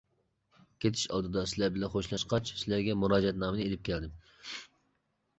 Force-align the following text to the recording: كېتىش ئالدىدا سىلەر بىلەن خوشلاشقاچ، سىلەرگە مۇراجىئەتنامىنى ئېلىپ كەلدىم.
كېتىش 0.83 1.01
ئالدىدا 1.17 1.41
سىلەر 1.51 1.73
بىلەن 1.75 1.91
خوشلاشقاچ، 1.95 2.51
سىلەرگە 2.61 2.95
مۇراجىئەتنامىنى 3.01 3.67
ئېلىپ 3.67 3.85
كەلدىم. 3.91 4.15